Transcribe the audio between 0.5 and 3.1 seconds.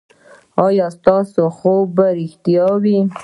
ایا ستاسو خوب به ریښتیا وي؟